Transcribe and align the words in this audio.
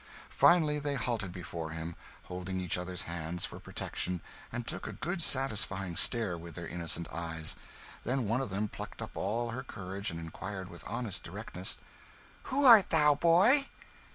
Finally 0.31 0.79
they 0.79 0.95
halted 0.95 1.31
before 1.31 1.69
him, 1.69 1.95
holding 2.23 2.59
each 2.59 2.75
other's 2.75 3.03
hands 3.03 3.45
for 3.45 3.59
protection, 3.59 4.19
and 4.51 4.65
took 4.65 4.87
a 4.87 4.93
good 4.93 5.21
satisfying 5.21 5.95
stare 5.95 6.35
with 6.39 6.55
their 6.55 6.65
innocent 6.67 7.07
eyes; 7.11 7.55
then 8.03 8.27
one 8.27 8.41
of 8.41 8.49
them 8.49 8.67
plucked 8.67 8.99
up 8.99 9.15
all 9.15 9.51
her 9.51 9.61
courage 9.61 10.09
and 10.09 10.19
inquired 10.19 10.69
with 10.69 10.83
honest 10.87 11.21
directness 11.21 11.77
"Who 12.45 12.65
art 12.65 12.89
thou, 12.89 13.13
boy?" 13.13 13.67